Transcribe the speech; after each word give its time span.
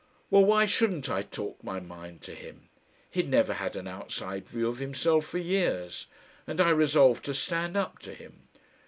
Well, 0.31 0.43
why 0.45 0.65
shouldn't 0.65 1.11
I 1.11 1.21
talk 1.21 1.63
my 1.63 1.79
mind 1.79 2.23
to 2.23 2.33
him? 2.33 2.69
He'd 3.11 3.29
never 3.29 3.53
had 3.53 3.75
an 3.75 3.87
outside 3.87 4.49
view 4.49 4.67
of 4.67 4.79
himself 4.79 5.27
for 5.27 5.37
years, 5.37 6.07
and 6.47 6.59
I 6.59 6.71
resolved 6.71 7.23
to 7.25 7.35
stand 7.35 7.77
up 7.77 7.99
to 7.99 8.15
him. 8.15 8.47